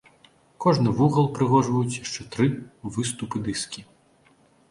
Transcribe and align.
Кожны 0.63 0.93
вугал 0.99 1.27
упрыгожваюць 1.29 1.97
яшчэ 2.03 2.21
тры 2.35 2.47
выступы-дыскі. 2.95 3.85